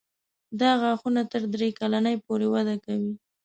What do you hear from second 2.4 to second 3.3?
وده کوي.